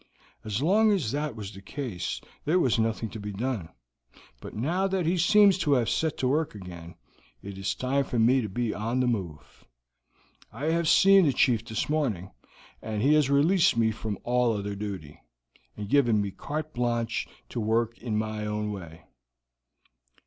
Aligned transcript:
As 0.43 0.63
long 0.63 0.91
as 0.91 1.11
that 1.11 1.35
was 1.35 1.51
the 1.53 1.61
case, 1.61 2.21
there 2.43 2.57
was 2.57 2.79
nothing 2.79 3.07
to 3.11 3.19
be 3.19 3.31
done; 3.31 3.69
but 4.41 4.55
now 4.55 4.87
that 4.87 5.05
he 5.05 5.15
seems 5.15 5.59
to 5.59 5.73
have 5.73 5.89
set 5.91 6.17
to 6.17 6.27
work 6.27 6.55
again, 6.55 6.95
it 7.43 7.55
is 7.55 7.75
time 7.75 8.03
for 8.03 8.17
me 8.17 8.41
to 8.41 8.49
be 8.49 8.73
on 8.73 8.99
the 8.99 9.05
move. 9.05 9.63
I 10.51 10.71
have 10.71 10.89
seen 10.89 11.25
the 11.27 11.33
chief 11.33 11.63
this 11.63 11.87
morning, 11.87 12.31
and 12.81 13.03
he 13.03 13.13
has 13.13 13.29
released 13.29 13.77
me 13.77 13.91
from 13.91 14.17
all 14.23 14.57
other' 14.57 14.73
duty, 14.73 15.21
and 15.77 15.87
given 15.87 16.19
me 16.19 16.31
carte 16.31 16.73
blanche 16.73 17.27
to 17.49 17.59
work 17.59 17.95
in 17.99 18.17
my 18.17 18.43
own 18.47 18.71
way." 18.71 19.03